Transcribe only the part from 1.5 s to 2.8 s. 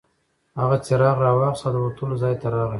او د وتلو ځای ته راغی.